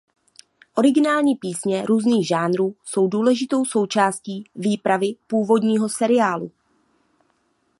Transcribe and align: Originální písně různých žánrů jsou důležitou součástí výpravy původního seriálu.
Originální 0.75 1.35
písně 1.35 1.85
různých 1.85 2.27
žánrů 2.27 2.75
jsou 2.85 3.07
důležitou 3.07 3.65
součástí 3.65 4.43
výpravy 4.55 5.13
původního 5.27 5.89
seriálu. 5.89 6.51